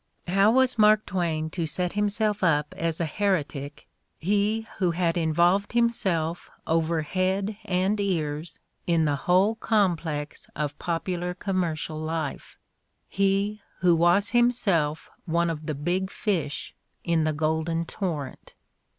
How 0.27 0.49
was 0.49 0.79
Mark 0.79 1.05
Twain 1.05 1.51
to 1.51 1.67
set 1.67 1.93
himself 1.93 2.43
up 2.43 2.73
as 2.75 2.99
a 2.99 3.05
heretic, 3.05 3.87
he 4.17 4.65
who 4.79 4.89
had 4.89 5.15
involved 5.15 5.73
himself 5.73 6.49
over 6.65 7.03
head 7.03 7.55
and 7.65 7.99
ears 7.99 8.57
in 8.87 9.05
the 9.05 9.15
whole 9.29 9.53
complex 9.53 10.49
of 10.55 10.79
popular 10.79 11.35
commercial 11.35 11.99
life, 11.99 12.57
he 13.07 13.61
who 13.81 13.95
was 13.95 14.31
himself 14.31 15.11
one 15.25 15.51
of 15.51 15.67
the 15.67 15.75
big 15.75 16.09
fish 16.09 16.73
in 17.03 17.23
the 17.23 17.31
golden 17.33 17.85
torrent? 17.85 18.55